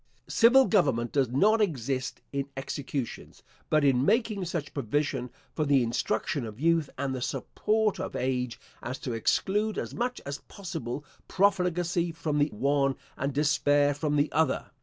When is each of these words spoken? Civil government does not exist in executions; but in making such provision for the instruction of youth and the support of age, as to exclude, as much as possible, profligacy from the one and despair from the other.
Civil 0.29 0.65
government 0.65 1.11
does 1.11 1.29
not 1.29 1.61
exist 1.61 2.21
in 2.33 2.49
executions; 2.57 3.43
but 3.69 3.83
in 3.83 4.03
making 4.03 4.43
such 4.45 4.73
provision 4.73 5.29
for 5.53 5.63
the 5.63 5.83
instruction 5.83 6.43
of 6.43 6.59
youth 6.59 6.89
and 6.97 7.13
the 7.13 7.21
support 7.21 7.99
of 7.99 8.15
age, 8.15 8.59
as 8.81 8.97
to 8.97 9.13
exclude, 9.13 9.77
as 9.77 9.93
much 9.93 10.19
as 10.25 10.39
possible, 10.47 11.05
profligacy 11.27 12.11
from 12.11 12.39
the 12.39 12.47
one 12.47 12.95
and 13.15 13.31
despair 13.31 13.93
from 13.93 14.15
the 14.15 14.31
other. 14.31 14.71